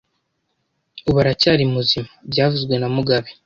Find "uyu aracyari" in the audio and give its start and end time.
1.07-1.63